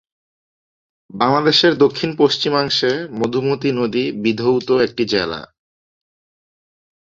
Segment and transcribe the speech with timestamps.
[1.13, 5.41] বাংলাদেশের দক্ষিণ পশ্চিমাংশে মধুমতি নদী বিধৌত একটি জেলা।